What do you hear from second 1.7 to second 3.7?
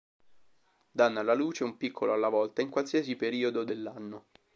piccolo alla volta in qualsiasi periodo